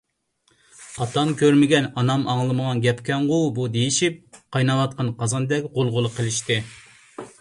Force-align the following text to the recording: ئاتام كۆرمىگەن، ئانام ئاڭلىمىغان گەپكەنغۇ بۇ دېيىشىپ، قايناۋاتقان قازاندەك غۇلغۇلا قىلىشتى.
ئاتام 1.03 1.33
كۆرمىگەن، 1.41 1.89
ئانام 2.01 2.23
ئاڭلىمىغان 2.33 2.81
گەپكەنغۇ 2.85 3.39
بۇ 3.59 3.67
دېيىشىپ، 3.77 4.41
قايناۋاتقان 4.57 5.13
قازاندەك 5.21 5.69
غۇلغۇلا 5.77 6.13
قىلىشتى. 6.17 6.59